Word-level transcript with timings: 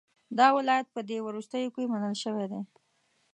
دا 0.37 0.47
ولایت 0.57 0.87
په 0.95 1.01
دې 1.09 1.17
وروستیو 1.27 1.73
کې 1.75 1.89
منل 1.91 2.15
شوی 2.23 2.45
دی. 2.51 2.61